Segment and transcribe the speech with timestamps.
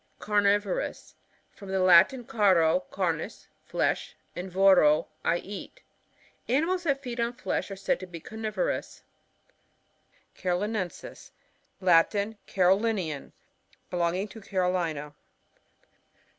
[0.17, 1.13] Carnivorous.—
[1.55, 5.83] From the Latin, caro^ carnis^ flesh, and voro^ I eat.
[6.49, 9.03] Ani mals that feed on flesh are said to be carnivorous.
[10.35, 11.29] Carolinensis.—
[11.89, 12.39] Latin.
[12.47, 13.31] Carolinian.
[13.91, 15.13] Belonging to Carolina.